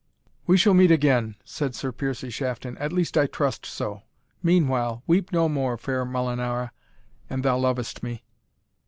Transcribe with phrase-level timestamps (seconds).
[0.47, 4.01] "We shall meet again," said Sir Piercie Shafton, "at least I trust so;
[4.41, 6.71] meanwhile, weep no more, fair Molinara,
[7.29, 8.23] an thou lovest me."